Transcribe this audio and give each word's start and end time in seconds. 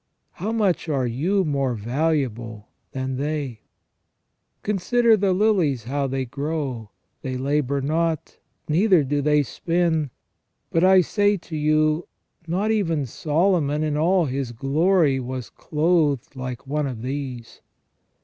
How 0.31 0.51
much 0.51 0.89
are 0.89 1.05
you 1.05 1.45
more 1.45 1.75
valuable 1.75 2.69
than 2.91 3.17
they?... 3.17 3.59
Consider 4.63 5.15
the 5.15 5.31
lilies 5.31 5.83
how 5.83 6.07
they 6.07 6.25
grow: 6.25 6.89
they 7.21 7.37
labour 7.37 7.81
not, 7.81 8.39
neither 8.67 9.03
do 9.03 9.21
they 9.21 9.43
spin. 9.43 10.09
But 10.71 10.83
I 10.83 11.01
say 11.01 11.37
to 11.37 11.55
you, 11.55 12.07
not 12.47 12.71
even 12.71 13.05
Solomon 13.05 13.83
in 13.83 13.95
all 13.95 14.25
his 14.25 14.53
glory 14.53 15.19
was 15.19 15.51
clothed 15.51 16.35
like 16.35 16.65
one 16.65 16.87
of 16.87 17.03
these. 17.03 17.61